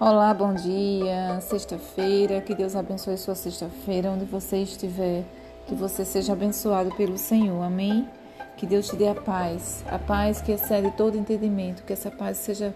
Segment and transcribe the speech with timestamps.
[0.00, 1.38] Olá, bom dia.
[1.42, 5.24] Sexta-feira, que Deus abençoe sua sexta-feira, onde você estiver.
[5.66, 7.62] Que você seja abençoado pelo Senhor.
[7.62, 8.08] Amém?
[8.56, 11.82] Que Deus te dê a paz, a paz que excede todo entendimento.
[11.82, 12.72] Que essa paz seja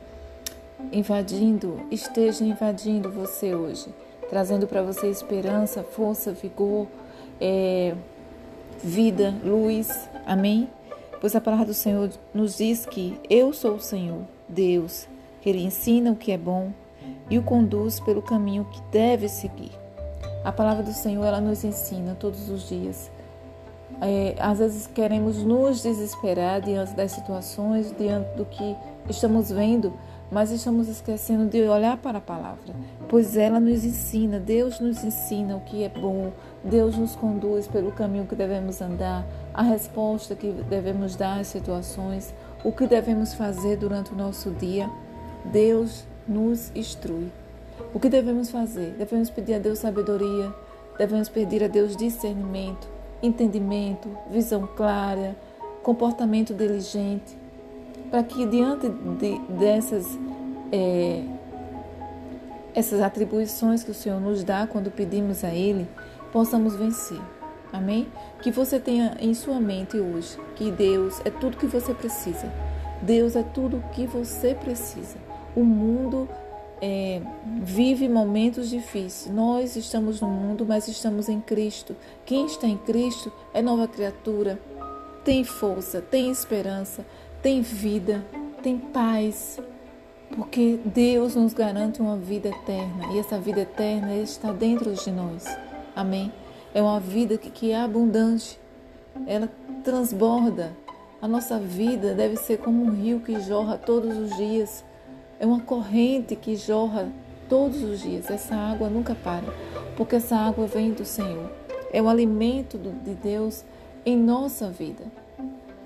[0.93, 3.87] invadindo, esteja invadindo você hoje,
[4.29, 6.87] trazendo para você esperança, força, vigor,
[7.41, 7.95] é,
[8.83, 10.11] vida, luz.
[10.27, 10.69] Amém?
[11.23, 15.09] Pois a palavra do Senhor nos diz que eu sou o Senhor, Deus,
[15.41, 16.84] que Ele ensina o que é bom
[17.31, 19.73] e o conduz pelo caminho que deve seguir.
[20.45, 23.11] A palavra do Senhor ela nos ensina todos os dias.
[24.01, 28.77] É, às vezes queremos nos desesperar diante das situações, diante do que
[29.09, 29.93] estamos vendo,
[30.31, 32.75] mas estamos esquecendo de olhar para a palavra,
[33.09, 36.33] pois ela nos ensina, Deus nos ensina o que é bom,
[36.63, 42.35] Deus nos conduz pelo caminho que devemos andar, a resposta que devemos dar às situações,
[42.65, 44.91] o que devemos fazer durante o nosso dia.
[45.45, 47.31] Deus nos instrui.
[47.93, 48.95] O que devemos fazer?
[48.99, 50.53] Devemos pedir a Deus sabedoria,
[50.99, 52.89] devemos pedir a Deus discernimento,
[53.23, 55.37] entendimento, visão clara,
[55.83, 57.37] comportamento diligente,
[58.11, 60.07] para que diante de, dessas
[60.73, 61.25] é,
[62.75, 65.87] essas atribuições que o Senhor nos dá quando pedimos a Ele,
[66.33, 67.21] possamos vencer.
[67.73, 68.09] Amém?
[68.43, 72.53] Que você tenha em sua mente hoje que Deus é tudo que você precisa.
[73.03, 75.17] Deus é tudo que você precisa.
[75.57, 76.29] O mundo
[76.83, 77.23] é,
[77.63, 79.35] vive momentos difíceis.
[79.35, 81.97] Nós estamos no mundo, mas estamos em Cristo.
[82.27, 84.61] Quem está em Cristo é nova criatura,
[85.25, 87.05] tem força, tem esperança,
[87.43, 88.25] tem vida,
[88.63, 89.59] tem paz.
[90.37, 95.47] Porque Deus nos garante uma vida eterna e essa vida eterna está dentro de nós.
[95.95, 96.33] Amém?
[96.75, 98.59] É uma vida que, que é abundante,
[99.27, 99.49] ela
[99.85, 100.77] transborda.
[101.23, 104.85] A nossa vida deve ser como um rio que jorra todos os dias
[105.39, 107.09] é uma corrente que jorra
[107.49, 108.31] todos os dias.
[108.31, 109.53] Essa água nunca para,
[109.97, 111.51] porque essa água vem do Senhor.
[111.93, 113.65] É o alimento de Deus
[114.05, 115.05] em nossa vida.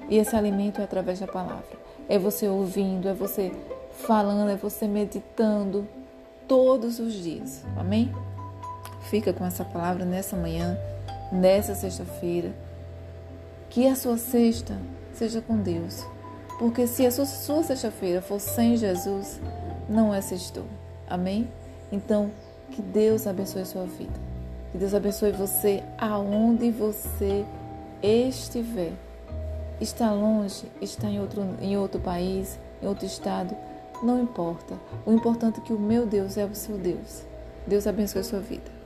[0.09, 1.79] E esse alimento é através da palavra.
[2.09, 3.53] É você ouvindo, é você
[3.93, 5.87] falando, é você meditando
[6.47, 7.63] todos os dias.
[7.77, 8.11] Amém?
[9.03, 10.79] Fica com essa palavra nessa manhã,
[11.31, 12.55] nessa sexta-feira.
[13.69, 14.79] Que a sua sexta
[15.13, 16.07] seja com Deus.
[16.59, 19.41] Porque se a sua, sua sexta-feira for sem Jesus,
[19.89, 20.65] não é sextou.
[21.09, 21.49] Amém?
[21.91, 22.31] Então,
[22.71, 24.13] que Deus abençoe sua vida.
[24.73, 27.45] Que Deus abençoe você aonde você
[28.03, 28.93] estiver.
[29.81, 33.57] Está longe, está em outro, em outro país, em outro estado,
[34.03, 34.75] não importa.
[35.07, 37.23] O importante é que o meu Deus é o seu Deus.
[37.67, 38.78] Deus abençoe sua vida.